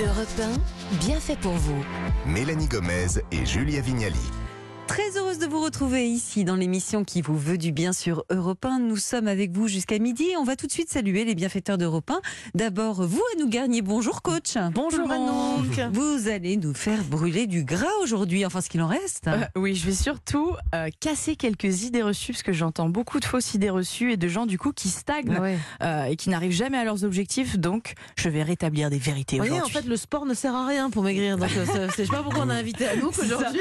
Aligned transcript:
Europe 0.00 0.26
1, 0.40 0.96
bien 0.98 1.20
fait 1.20 1.38
pour 1.38 1.52
vous. 1.52 1.84
Mélanie 2.26 2.66
Gomez 2.66 3.06
et 3.30 3.46
Julia 3.46 3.80
Vignali. 3.80 4.18
Très 4.86 5.16
heureuse 5.16 5.38
de 5.38 5.46
vous 5.46 5.60
retrouver 5.60 6.06
ici 6.08 6.44
dans 6.44 6.54
l'émission 6.56 7.04
qui 7.04 7.20
vous 7.22 7.36
veut 7.38 7.56
du 7.58 7.72
bien 7.72 7.92
sur 7.92 8.24
Europe 8.30 8.64
1. 8.64 8.78
Nous 8.80 8.96
sommes 8.96 9.26
avec 9.26 9.50
vous 9.50 9.66
jusqu'à 9.66 9.98
midi. 9.98 10.26
On 10.38 10.44
va 10.44 10.54
tout 10.56 10.66
de 10.66 10.72
suite 10.72 10.90
saluer 10.90 11.24
les 11.24 11.34
bienfaiteurs 11.34 11.78
d'Europe 11.78 12.10
1. 12.10 12.20
D'abord, 12.54 13.02
vous, 13.06 13.22
Anouk 13.34 13.50
Garnier. 13.50 13.82
Bonjour, 13.82 14.22
coach. 14.22 14.56
Bonjour, 14.72 15.10
Anouk. 15.10 15.80
Vous 15.92 16.28
allez 16.28 16.56
nous 16.58 16.74
faire 16.74 17.02
brûler 17.04 17.46
du 17.46 17.64
gras 17.64 17.86
aujourd'hui, 18.02 18.44
enfin 18.46 18.60
ce 18.60 18.68
qu'il 18.68 18.82
en 18.82 18.86
reste. 18.86 19.26
Euh, 19.26 19.38
oui, 19.56 19.74
je 19.74 19.86
vais 19.86 19.94
surtout 19.94 20.52
euh, 20.74 20.88
casser 21.00 21.34
quelques 21.34 21.82
idées 21.84 22.02
reçues 22.02 22.32
parce 22.32 22.42
que 22.42 22.52
j'entends 22.52 22.88
beaucoup 22.88 23.18
de 23.18 23.24
fausses 23.24 23.54
idées 23.54 23.70
reçues 23.70 24.12
et 24.12 24.16
de 24.16 24.28
gens 24.28 24.46
du 24.46 24.58
coup 24.58 24.72
qui 24.72 24.90
stagnent 24.90 25.38
Ouais. 25.40 25.58
euh, 25.82 26.04
et 26.04 26.16
qui 26.16 26.28
n'arrivent 26.28 26.52
jamais 26.52 26.78
à 26.78 26.84
leurs 26.84 27.04
objectifs. 27.04 27.58
Donc, 27.58 27.94
je 28.16 28.28
vais 28.28 28.42
rétablir 28.42 28.90
des 28.90 28.98
vérités 28.98 29.38
Vous 29.38 29.44
voyez, 29.46 29.54
en 29.60 29.64
aujourd'hui. 29.64 29.82
fait, 29.82 29.88
le 29.88 29.96
sport 29.96 30.26
ne 30.26 30.34
sert 30.34 30.54
à 30.54 30.66
rien 30.66 30.90
pour 30.90 31.02
maigrir. 31.02 31.36
Donc, 31.38 31.48
je 31.48 31.90
sais 31.96 32.06
pas 32.06 32.22
pourquoi 32.22 32.44
on 32.44 32.50
a 32.50 32.54
invité 32.54 32.86
Anouk 32.86 33.18
aujourd'hui. 33.22 33.60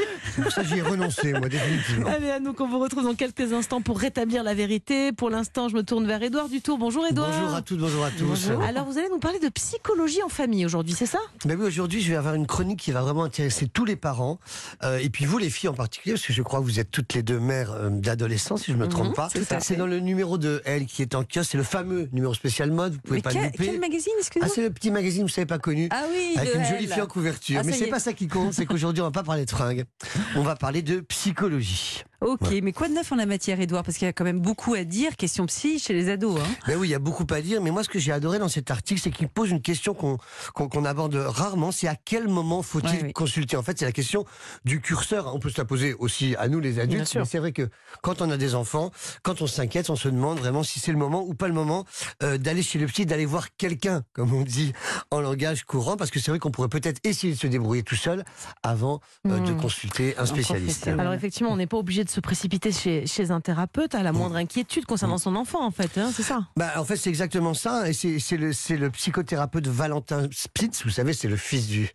J'y 0.68 0.82
renoncé, 1.22 1.40
moi, 1.40 1.50
définitivement. 1.50 2.08
Allez, 2.10 2.32
Anouk, 2.32 2.60
on 2.62 2.68
vous 2.68 2.80
retrouve 2.80 3.04
dans 3.04 3.16
quelques 3.16 3.54
instants 3.54 3.82
pour 3.82 4.00
rétablir 4.00 4.44
la 4.44 4.54
vérité. 4.54 5.12
Pour 5.12 5.30
l'instant, 5.30 5.70
je 5.70 5.76
me 5.76 5.84
tourne 5.84 6.06
vers 6.08 6.22
Édouard 6.22 6.50
Dutour. 6.50 6.78
Bonjour, 6.78 7.06
Édouard. 7.08 7.30
Bonjour 7.32 7.56
à 7.56 7.62
toutes, 7.62 7.80
bonjour 7.80 8.06
à 8.06 8.12
tous. 8.12 8.26
Bonjour. 8.26 8.62
Alors, 8.64 8.86
vous 8.86 8.98
allez 8.98 9.10
nous 9.10 9.20
parler 9.20 9.40
de 9.40 9.50
psychologie 9.50 10.22
en 10.24 10.30
famille 10.30 10.66
aujourd'hui, 10.66 10.94
c'est 10.98 11.06
ça? 11.06 11.20
Ben 11.46 11.58
oui, 11.60 11.66
aujourd'hui, 11.68 12.02
je 12.02 12.10
vais 12.10 12.16
avoir 12.18 12.34
une 12.36 12.48
chronique 12.48 12.80
qui 12.80 12.92
va 12.92 13.02
vraiment 13.02 13.24
intéresser 13.24 13.68
tous 13.68 13.86
les 13.86 13.96
parents, 13.96 14.40
euh, 14.84 14.98
et 15.00 15.10
puis 15.10 15.26
vous, 15.26 15.38
les 15.38 15.50
filles 15.50 15.70
en 15.70 15.74
particulier, 15.74 16.14
parce 16.14 16.26
que 16.26 16.34
je 16.34 16.42
crois 16.42 16.60
que 16.60 16.66
vous 16.66 16.80
êtes 16.80 16.92
toutes 16.92 17.14
les 17.14 17.24
deux 17.24 17.40
mères 17.40 17.72
euh, 17.72 17.90
d'adolescents, 17.90 18.58
si 18.58 18.72
je 18.72 18.78
me 18.78 18.88
trompe 18.88 19.16
pas. 19.16 19.30
c'est 19.60 19.76
dans 19.76 19.88
le 19.88 20.00
numéro 20.00 20.38
de 20.38 20.62
Elle 20.66 20.86
qui 20.86 21.02
est 21.02 21.16
en 21.16 21.24
kiosque, 21.24 21.52
c'est 21.52 21.58
le 21.58 21.64
fameux 21.64 22.10
numéro 22.12 22.34
spécial 22.34 22.72
mode, 22.72 22.94
vous 22.94 23.00
pouvez 23.00 23.18
Mais 23.18 23.22
pas 23.22 23.32
quel, 23.32 23.52
quel 23.52 23.80
magazine, 23.80 24.12
Ah, 24.16 24.20
excusez-moi 24.20 24.50
c'est 24.54 24.62
le 24.62 24.70
petit 24.70 24.92
magazine, 24.92 25.24
vous 25.24 25.30
savez 25.30 25.46
pas 25.46 25.60
connu. 25.60 25.88
Ah 25.92 26.04
oui, 26.12 26.34
Avec 26.38 26.56
une 26.56 26.66
jolie 26.66 26.88
fille 26.88 27.02
en 27.02 27.08
couverture. 27.08 27.58
Ah, 27.60 27.64
Mais 27.66 27.74
c'est 27.74 27.88
est. 27.88 27.90
pas 27.90 28.00
ça 28.00 28.14
qui 28.14 28.28
compte, 28.28 28.54
c'est 28.54 28.66
qu'aujourd'hui, 28.66 29.02
on 29.02 29.06
va 29.06 29.12
pas 29.12 29.24
parler 29.24 29.46
de 29.46 29.50
fringues. 29.50 29.86
On 30.36 30.42
va 30.42 30.56
parler 30.56 30.82
de 30.82 31.00
psychologie. 31.08 32.04
Ok, 32.24 32.48
mais 32.64 32.72
quoi 32.72 32.88
de 32.88 32.94
neuf 32.94 33.12
en 33.12 33.16
la 33.16 33.26
matière, 33.26 33.60
Édouard? 33.60 33.84
Parce 33.84 33.98
qu'il 33.98 34.06
y 34.06 34.10
a 34.10 34.14
quand 34.14 34.24
même 34.24 34.40
beaucoup 34.40 34.74
à 34.74 34.84
dire, 34.84 35.16
question 35.16 35.46
psy 35.46 35.80
chez 35.80 35.94
les 35.94 36.10
ados. 36.10 36.40
Hein. 36.40 36.48
Ben 36.68 36.78
oui, 36.78 36.88
il 36.88 36.92
y 36.92 36.96
a 36.96 37.00
beaucoup 37.00 37.26
à 37.32 37.42
dire, 37.42 37.62
mais 37.62 37.72
moi, 37.72 37.84
ce 37.84 37.90
que 37.90 38.00
j'ai 38.00 38.12
adoré 38.12 38.40
dans 38.40 38.48
cet 38.50 38.72
article, 38.72 39.02
c'est 39.02 39.12
qu'il 39.12 39.28
pose 39.28 39.50
une 39.50 39.62
question 39.62 39.94
qu'on 39.94 40.18
qu'on 40.54 40.68
qu'on 40.70 40.86
aborde 40.86 41.16
rarement, 41.16 41.72
c'est 41.72 41.88
à 41.88 41.96
quel 41.96 42.28
moment 42.28 42.62
faut-il 42.62 42.90
Ouais, 42.90 43.04
oui. 43.04 43.14
consulter? 43.14 43.58
En 43.58 43.64
fait, 43.64 43.78
c'est 43.80 43.86
la 43.86 43.92
question 43.92 44.26
du 44.66 44.82
curseur. 44.82 45.34
On 45.36 45.40
peut 45.40 45.50
se 45.50 45.60
la 45.60 45.66
poser 45.66 45.94
aussi 45.96 46.36
à 46.38 46.48
nous, 46.48 46.60
les 46.60 46.80
adultes, 46.80 47.14
mais 47.16 47.26
c'est 47.26 47.40
vrai 47.40 47.52
que 47.52 47.70
quand 48.02 48.22
on 48.22 48.30
a 48.32 48.38
des 48.38 48.56
enfants, 48.56 48.92
quand 49.22 49.42
on 49.42 49.48
s'inquiète, 49.48 49.90
on 49.90 49.96
se 49.96 50.08
demande 50.10 50.40
vraiment 50.40 50.64
si 50.64 50.80
c'est 50.80 50.92
le 50.92 50.98
moment 50.98 51.24
ou 51.24 51.34
pas 51.34 51.48
le 51.48 51.54
moment 51.54 51.86
euh, 52.24 52.38
d'aller 52.38 52.64
chez 52.64 52.80
le 52.80 52.88
psy, 52.88 53.06
d'aller 53.06 53.26
voir 53.26 53.48
quelqu'un, 53.58 54.04
comme 54.14 54.34
on 54.34 54.42
dit 54.44 54.74
en 55.12 55.20
langage 55.22 55.64
courant, 55.66 55.98
parce 55.98 56.12
que 56.12 56.20
c'est 56.20 56.32
vrai 56.32 56.40
qu'on 56.40 56.52
pourrait 56.52 56.70
peut-être 56.70 57.00
essayer 57.04 57.34
de 57.34 57.40
se 57.40 57.48
débrouiller 57.48 57.84
tout 57.84 57.96
seul 57.96 58.24
avant 58.64 59.00
euh, 59.28 59.40
de 59.40 59.54
Mmh. 59.54 59.58
consulter 59.62 60.18
un 60.18 60.26
spécialiste. 60.26 60.88
Alors, 60.88 61.14
effectivement, 61.14 61.52
on 61.52 61.58
n'est 61.58 61.68
pas 61.68 61.78
obligé 61.78 62.04
de 62.04 62.10
se 62.14 62.20
précipiter 62.20 62.72
chez, 62.72 63.08
chez 63.08 63.32
un 63.32 63.42
thérapeute 63.42 63.96
à 63.96 64.04
la 64.04 64.12
moindre 64.12 64.36
inquiétude 64.36 64.86
concernant 64.86 65.18
son 65.18 65.36
enfant, 65.36 65.66
en 65.66 65.72
fait. 65.72 65.98
hein, 65.98 66.12
c'est 66.16 66.22
ça 66.24 66.48
Bah, 66.56 66.74
en 66.78 66.86
fait, 66.86 66.96
c'est 66.96 67.10
exactement 67.10 67.54
ça. 67.54 67.90
Et 67.90 67.94
c'est 67.94 68.38
le, 68.38 68.52
le 68.78 68.90
psychothérapeute 68.92 69.68
Valentin 69.68 70.28
Spitz, 70.32 70.84
vous 70.84 70.92
savez, 70.92 71.14
c'est 71.14 71.28
le 71.28 71.36
fils 71.38 71.68
du, 71.68 71.90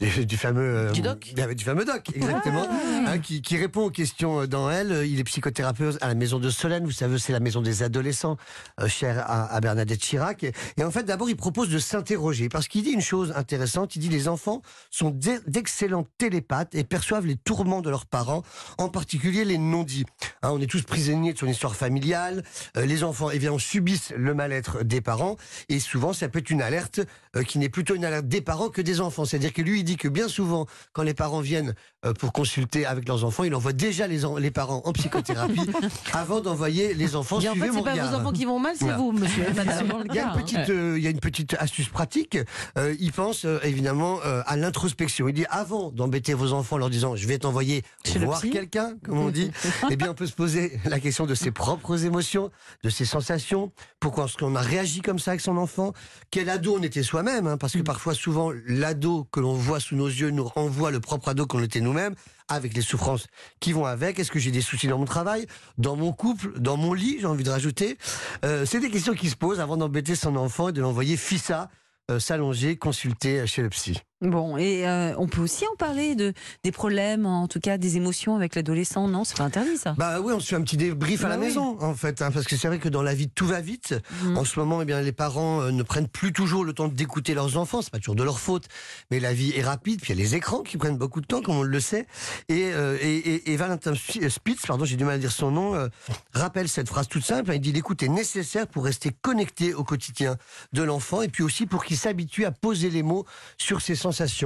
du, 0.00 0.26
du 0.26 0.36
fameux. 0.36 0.62
euh, 0.62 0.92
Du 0.92 1.00
doc 1.02 1.34
Du 1.56 1.64
fameux 1.64 1.84
doc, 1.84 2.08
exactement. 2.14 2.66
Ah. 2.70 3.10
hein, 3.12 3.18
qui, 3.18 3.42
qui 3.42 3.56
répond 3.56 3.86
aux 3.86 3.90
questions 3.90 4.42
euh, 4.42 4.46
dans 4.46 4.70
elle. 4.70 5.04
Il 5.06 5.18
est 5.18 5.24
psychothérapeute 5.24 5.98
à 6.00 6.08
la 6.08 6.14
maison 6.14 6.38
de 6.38 6.50
Solène, 6.50 6.84
vous 6.84 6.90
savez, 6.92 7.18
c'est 7.18 7.32
la 7.32 7.40
maison 7.40 7.60
des 7.60 7.82
adolescents, 7.82 8.36
euh, 8.80 8.88
chère 8.88 9.18
à, 9.28 9.52
à 9.52 9.60
Bernadette 9.60 10.00
Chirac. 10.00 10.44
Et, 10.44 10.52
et 10.76 10.84
en 10.84 10.90
fait, 10.90 11.02
d'abord, 11.02 11.28
il 11.28 11.36
propose 11.36 11.68
de 11.68 11.78
s'interroger, 11.78 12.48
parce 12.48 12.68
qu'il 12.68 12.82
dit 12.84 12.90
une 12.90 13.00
chose 13.00 13.32
intéressante. 13.36 13.96
Il 13.96 13.98
dit 13.98 14.08
les 14.08 14.28
enfants 14.28 14.62
sont 14.90 15.10
d'e- 15.10 15.42
d'excellents 15.48 16.06
télépathes 16.18 16.74
et 16.74 16.84
perçoivent 16.84 17.26
les 17.26 17.36
tourments 17.36 17.82
de 17.82 17.90
leurs 17.90 18.06
parents, 18.06 18.42
en 18.78 18.88
particulier 18.88 19.44
les 19.44 19.58
non-dits. 19.64 20.04
Hein, 20.42 20.50
on 20.52 20.60
est 20.60 20.66
tous 20.66 20.82
prisonniers 20.82 21.32
de 21.32 21.38
son 21.38 21.46
histoire 21.46 21.74
familiale. 21.74 22.44
Euh, 22.76 22.86
les 22.86 23.02
enfants, 23.04 23.30
évidemment, 23.30 23.58
subissent 23.58 24.12
le 24.16 24.34
mal-être 24.34 24.84
des 24.84 25.00
parents. 25.00 25.36
Et 25.68 25.80
souvent, 25.80 26.12
ça 26.12 26.28
peut 26.28 26.38
être 26.40 26.50
une 26.50 26.62
alerte 26.62 27.00
euh, 27.36 27.42
qui 27.42 27.58
n'est 27.58 27.68
plutôt 27.68 27.94
une 27.94 28.04
alerte 28.04 28.26
des 28.28 28.40
parents 28.40 28.68
que 28.68 28.82
des 28.82 29.00
enfants. 29.00 29.24
C'est-à-dire 29.24 29.52
que 29.52 29.62
lui, 29.62 29.80
il 29.80 29.84
dit 29.84 29.96
que 29.96 30.08
bien 30.08 30.28
souvent, 30.28 30.66
quand 30.92 31.02
les 31.02 31.14
parents 31.14 31.40
viennent 31.40 31.74
euh, 32.04 32.12
pour 32.12 32.32
consulter 32.32 32.86
avec 32.86 33.08
leurs 33.08 33.24
enfants, 33.24 33.44
il 33.44 33.54
envoie 33.54 33.72
déjà 33.72 34.06
les, 34.06 34.24
en- 34.24 34.36
les 34.36 34.50
parents 34.50 34.82
en 34.84 34.92
psychothérapie 34.92 35.60
avant 36.12 36.40
d'envoyer 36.40 36.94
les 36.94 37.16
enfants 37.16 37.40
Et 37.40 37.48
en 37.48 37.54
fait, 37.54 37.68
mon 37.70 37.78
c'est 37.78 37.84
pas 37.84 37.90
regard. 37.92 38.10
vos 38.10 38.16
enfants 38.16 38.32
qui 38.32 38.44
vont 38.44 38.58
mal, 38.58 38.74
c'est 38.76 38.84
Voilà. 38.84 38.98
vous, 38.98 39.12
monsieur. 39.12 39.44
Il 39.48 40.14
y, 40.14 40.18
a 40.18 40.24
une 40.34 40.42
petite, 40.42 40.68
il 40.68 41.02
y 41.02 41.06
a 41.06 41.10
une 41.10 41.20
petite 41.20 41.54
astuce 41.58 41.88
pratique. 41.88 42.38
Euh, 42.78 42.94
il 43.00 43.12
pense 43.12 43.44
euh, 43.44 43.58
évidemment 43.62 44.18
euh, 44.24 44.42
à 44.46 44.56
l'introspection. 44.56 45.28
Il 45.28 45.34
dit 45.34 45.46
avant 45.50 45.90
d'embêter 45.90 46.34
vos 46.34 46.52
enfants 46.52 46.76
en 46.76 46.78
leur 46.78 46.90
disant 46.90 47.16
je 47.16 47.26
vais 47.26 47.38
t'envoyer 47.38 47.82
voir 48.16 48.40
quelqu'un, 48.42 48.94
comme 49.04 49.18
on 49.18 49.30
dit, 49.30 49.50
eh 49.90 49.96
bien 49.96 50.10
on 50.10 50.14
peut 50.14 50.26
se 50.26 50.34
poser 50.34 50.78
la 50.84 51.00
question 51.00 51.26
de 51.26 51.34
ses 51.34 51.50
propres 51.50 52.04
émotions, 52.04 52.50
de 52.82 52.90
ses 52.90 53.04
sensations. 53.04 53.72
Pourquoi 54.00 54.24
est-ce 54.26 54.36
qu'on 54.36 54.54
a 54.54 54.60
réagi 54.60 55.00
comme 55.00 55.18
ça 55.18 55.32
avec 55.32 55.40
son 55.40 55.56
enfant? 55.56 55.92
Quel 56.30 56.48
ado 56.50 56.76
on 56.78 56.82
était 56.82 57.02
soi-même 57.02 57.46
hein, 57.46 57.56
Parce 57.56 57.74
que 57.74 57.82
parfois, 57.82 58.14
souvent, 58.14 58.52
l'ado 58.66 59.26
que 59.32 59.40
l'on 59.40 59.54
voit 59.54 59.80
sous 59.80 59.96
nos 59.96 60.08
yeux 60.08 60.30
nous 60.30 60.44
renvoie 60.44 60.90
le 60.90 61.00
propre 61.00 61.28
ado 61.28 61.46
qu'on 61.46 61.62
était 61.62 61.80
nous-mêmes, 61.80 62.14
avec 62.48 62.74
les 62.74 62.82
souffrances 62.82 63.26
qui 63.60 63.72
vont 63.72 63.86
avec. 63.86 64.18
Est-ce 64.18 64.30
que 64.30 64.38
j'ai 64.38 64.50
des 64.50 64.60
soucis 64.60 64.88
dans 64.88 64.98
mon 64.98 65.04
travail, 65.04 65.46
dans 65.78 65.96
mon 65.96 66.12
couple, 66.12 66.58
dans 66.58 66.76
mon 66.76 66.92
lit 66.92 67.18
J'ai 67.20 67.26
envie 67.26 67.44
de 67.44 67.50
rajouter? 67.50 67.98
Euh, 68.44 68.66
c'est 68.66 68.80
des 68.80 68.90
questions 68.90 69.14
qui 69.14 69.30
se 69.30 69.36
posent 69.36 69.60
avant 69.60 69.76
d'embêter 69.76 70.14
son 70.14 70.36
enfant 70.36 70.68
et 70.68 70.72
de 70.72 70.80
l'envoyer 70.80 71.16
fissa, 71.16 71.70
euh, 72.10 72.18
s'allonger, 72.18 72.76
consulter 72.76 73.46
chez 73.46 73.62
le 73.62 73.70
psy. 73.70 73.98
Bon, 74.20 74.56
et 74.56 74.88
euh, 74.88 75.12
on 75.18 75.26
peut 75.26 75.42
aussi 75.42 75.64
en 75.66 75.76
parler 75.76 76.14
de 76.14 76.32
des 76.62 76.72
problèmes, 76.72 77.26
en 77.26 77.46
tout 77.48 77.60
cas 77.60 77.76
des 77.76 77.96
émotions 77.96 78.36
avec 78.36 78.54
l'adolescent. 78.54 79.06
Non, 79.08 79.24
c'est 79.24 79.36
pas 79.36 79.44
interdit 79.44 79.76
ça? 79.76 79.94
Bah 79.98 80.20
oui, 80.20 80.32
on 80.32 80.40
se 80.40 80.46
fait 80.48 80.56
un 80.56 80.62
petit 80.62 80.76
débrief 80.78 81.20
à 81.20 81.24
Bah 81.24 81.28
la 81.30 81.38
oui. 81.40 81.46
maison, 81.46 81.76
en 81.82 81.94
fait, 81.94 82.22
hein, 82.22 82.30
parce 82.30 82.46
que 82.46 82.56
c'est 82.56 82.68
vrai 82.68 82.78
que 82.78 82.88
dans 82.88 83.02
la 83.02 83.12
vie, 83.12 83.28
tout 83.28 83.44
va 83.44 83.60
vite. 83.60 83.94
Mhm. 84.22 84.38
En 84.38 84.44
ce 84.44 84.58
moment, 84.58 84.80
eh 84.80 84.84
bien, 84.84 85.00
les 85.02 85.12
parents 85.12 85.60
euh, 85.62 85.72
ne 85.72 85.82
prennent 85.82 86.08
plus 86.08 86.32
toujours 86.32 86.64
le 86.64 86.72
temps 86.72 86.88
d'écouter 86.88 87.34
leurs 87.34 87.58
enfants. 87.58 87.82
C'est 87.82 87.90
pas 87.90 87.98
toujours 87.98 88.14
de 88.14 88.22
leur 88.22 88.38
faute, 88.38 88.64
mais 89.10 89.20
la 89.20 89.34
vie 89.34 89.52
est 89.56 89.62
rapide. 89.62 90.00
Puis 90.00 90.12
il 90.12 90.16
y 90.16 90.20
a 90.20 90.24
les 90.24 90.34
écrans 90.36 90.62
qui 90.62 90.78
prennent 90.78 90.96
beaucoup 90.96 91.20
de 91.20 91.26
temps, 91.26 91.42
comme 91.42 91.56
on 91.56 91.62
le 91.62 91.80
sait. 91.80 92.06
Et, 92.48 92.70
euh, 92.72 92.96
et, 93.02 93.16
et- 93.16 93.52
et 93.52 93.56
Valentin 93.56 93.92
Spi- 93.94 94.30
Spitz, 94.30 94.64
pardon, 94.66 94.84
j'ai 94.86 94.96
du 94.96 95.04
mal 95.04 95.16
à 95.16 95.18
dire 95.18 95.32
son 95.32 95.50
nom, 95.50 95.88
rappelle 96.32 96.68
cette 96.68 96.88
phrase 96.88 97.08
toute 97.08 97.24
simple. 97.24 97.52
Il 97.52 97.60
dit 97.60 97.72
l'écoute 97.72 98.02
est 98.02 98.08
nécessaire 98.08 98.68
pour 98.68 98.84
rester 98.84 99.10
connecté 99.20 99.74
au 99.74 99.84
quotidien 99.84 100.36
de 100.72 100.82
l'enfant, 100.82 101.20
et 101.20 101.28
puis 101.28 101.42
aussi 101.42 101.66
pour 101.66 101.84
qu'il 101.84 101.98
s'habitue 101.98 102.44
à 102.46 102.52
poser 102.52 102.88
les 102.90 103.02
mots 103.02 103.26
sur 103.58 103.80
ses 103.82 103.94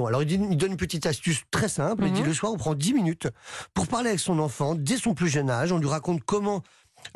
Alors 0.07 0.23
il, 0.23 0.27
dit, 0.27 0.41
il 0.51 0.57
donne 0.57 0.73
une 0.73 0.77
petite 0.77 1.07
astuce 1.07 1.43
très 1.51 1.69
simple. 1.69 2.05
Il 2.07 2.13
dit 2.13 2.23
le 2.23 2.33
soir, 2.35 2.53
on 2.53 2.57
prend 2.57 2.75
10 2.75 2.95
minutes 2.95 3.29
pour 3.75 3.87
parler 3.87 4.09
avec 4.11 4.21
son 4.21 4.39
enfant 4.39 4.75
dès 4.75 4.97
son 4.97 5.15
plus 5.15 5.29
jeune 5.29 5.51
âge. 5.51 5.73
On 5.73 5.79
lui 5.79 5.89
raconte 5.89 6.23
comment 6.25 6.63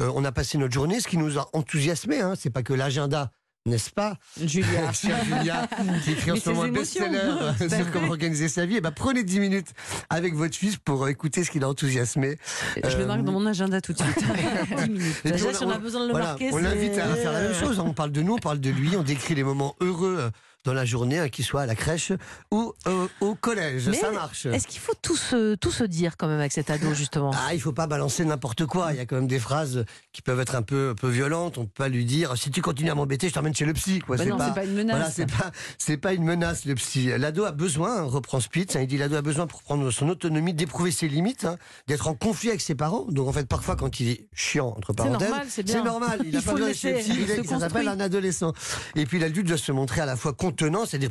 euh, 0.01 0.11
on 0.15 0.25
a 0.25 0.33
passé 0.33 0.59
notre 0.59 0.73
journée, 0.75 1.01
ce 1.01 1.09
qui 1.09 1.19
nous 1.19 1.39
a 1.39 1.49
enthousiasmé. 1.53 2.21
Hein. 2.21 2.35
C'est 2.39 2.51
pas 2.51 2.63
que 2.63 2.73
l'agenda, 2.73 3.31
n'est-ce 3.67 3.91
pas? 3.91 4.17
Julia. 4.41 4.93
Chère 4.93 5.25
Julia, 5.25 5.69
qui 6.05 6.13
écrit 6.13 6.31
en 6.33 6.37
ce 6.37 6.51
moment 6.51 6.63
un 6.63 6.69
best-seller 6.69 7.19
euh, 7.61 7.69
sur 7.69 7.91
comment 7.93 8.09
organiser 8.09 8.49
sa 8.49 8.65
vie. 8.67 8.77
Eh 8.77 8.81
ben, 8.81 8.93
prenez 8.93 9.23
10 9.25 9.41
minutes 9.41 9.69
avec 10.11 10.35
votre 10.35 10.55
fils 10.57 10.77
pour 10.77 11.05
euh, 11.05 11.09
écouter 11.09 11.43
ce 11.45 11.51
qu'il 11.51 11.65
a 11.65 11.69
enthousiasmé. 11.69 12.39
Je 12.77 12.97
le 12.97 13.03
Euh, 13.03 13.07
marque 13.07 13.23
dans 13.25 13.33
mon 13.33 13.45
agenda 13.47 13.81
tout 13.81 13.93
de 13.93 13.99
suite. 13.99 14.19
10 14.85 14.89
minutes. 14.91 15.03
et 15.25 15.31
puis 15.31 15.33
Déjà, 15.33 15.49
on- 15.49 15.55
si 15.55 15.65
on 15.65 15.71
a 15.71 15.79
besoin 15.79 16.03
de 16.03 16.07
le 16.07 16.11
voilà, 16.13 16.27
marquer, 16.27 16.51
on 16.53 16.59
l'invite 16.59 16.99
à 16.99 17.15
faire 17.17 17.33
la 17.33 17.41
même 17.43 17.55
chose. 17.55 17.79
hein. 17.81 17.85
On 17.87 17.93
parle 17.95 18.13
de 18.13 18.23
nous, 18.23 18.35
on 18.35 18.39
parle 18.39 18.61
de 18.61 18.71
lui, 18.71 18.97
on 18.97 19.03
décrit 19.03 19.35
les 19.35 19.45
moments 19.45 19.75
heureux 19.81 20.17
euh, 20.21 20.31
dans 20.65 20.73
la 20.75 20.85
journée, 20.85 21.19
hein, 21.19 21.29
qu'il 21.29 21.45
soit 21.45 21.63
à 21.63 21.67
la 21.67 21.75
crèche 21.75 22.13
ou 22.51 22.73
euh, 22.87 23.07
au 23.21 23.35
collège. 23.35 23.89
Mais 23.89 23.97
Ça 23.97 24.11
marche. 24.11 24.47
Est-ce 24.47 24.67
qu'il 24.67 24.81
faut 24.81 24.95
tout 25.01 25.17
se, 25.17 25.55
tout 25.57 25.71
se 25.71 25.85
dire 25.85 26.17
quand 26.17 26.29
même 26.29 26.39
avec 26.39 26.53
cet 26.53 26.71
ado, 26.71 26.95
justement? 26.95 27.33
Ah, 27.35 27.55
il 27.55 27.61
faut 27.61 27.73
pas 27.73 27.87
balancer 27.87 28.25
n'importe 28.25 28.67
quoi. 28.67 28.93
Il 28.93 28.97
y 28.99 29.01
a 29.01 29.07
quand 29.07 29.17
même 29.17 29.27
des 29.27 29.39
phrases 29.39 29.85
qui 30.13 30.23
peuvent 30.23 30.41
être 30.41 30.55
un 30.55 30.63
peu, 30.63 30.91
un 30.91 30.95
peu 30.95 31.09
violentes. 31.09 31.59
On 31.59 31.65
peut 31.65 31.71
pas 31.85 31.89
lui 31.89 32.05
dire 32.05 32.37
si 32.37 32.51
tu 32.51 32.63
continues 32.63 32.91
à 32.91 32.95
m'embêter, 32.95 33.29
je 33.29 33.35
t'emmène 33.35 33.55
chez 33.55 33.65
le 33.65 33.73
psy. 33.73 34.01
Quoi. 34.01 34.17
Bah 34.17 34.25
non, 34.25 34.39
c'est 34.39 34.55
pas 34.55 34.65
une 34.65 34.75
menace. 34.75 34.97
Voilà, 34.97 35.11
c'est 35.11 35.27
pas, 35.27 35.51
c'est 35.79 35.97
pas 35.97 36.13
une 36.13 36.25
menace 36.25 36.65
le 36.65 36.75
psy. 36.75 37.11
L'ado 37.19 37.45
a 37.45 37.53
besoin, 37.53 37.99
hein, 37.99 38.03
reprend 38.03 38.41
Spitz. 38.41 38.77
hein, 38.77 38.81
il 38.83 38.87
dit 38.87 38.99
l'ado 38.99 39.17
a 39.17 39.23
besoin 39.23 39.47
pour 39.47 39.63
prendre 39.63 39.91
son 39.91 40.09
autonomie, 40.09 40.55
d'éprouver 40.55 40.91
ses 40.91 41.09
limites, 41.09 41.45
hein, 41.45 41.57
d'être 41.89 42.07
en 42.09 42.15
conflit 42.15 42.51
avec 42.51 42.61
ses 42.61 42.75
parents. 42.75 43.07
Donc 43.09 43.29
en 43.29 43.33
fait, 43.33 43.49
parfois 43.49 43.77
quand 43.77 44.01
il 44.01 44.09
est 44.11 44.27
chiant 44.35 44.75
entre 44.77 44.93
parenthèses, 44.93 45.29
normal, 45.29 45.47
c'est 45.49 45.63
bien. 45.63 45.83
normal. 45.85 46.21
Il 46.25 46.37
a 46.37 46.41
faut 46.43 46.47
pas 46.51 46.53
besoin 46.53 46.69
d'être 46.69 46.79
chez 46.79 46.93
le 46.93 46.99
psy. 46.99 47.13
il 47.15 47.39
Il, 47.43 47.49
ça 47.49 47.59
s'appelle 47.59 47.89
un 47.89 48.01
adolescent. 48.01 48.53
Et 48.95 49.07
puis 49.07 49.19
l'adulte 49.19 49.49
doit 49.49 49.57
se 49.59 49.73
montrer 49.73 50.01
à 50.01 50.07
la 50.07 50.17
fois 50.17 50.33
contenant, 50.53 50.85
c'est-à-dire 50.85 51.11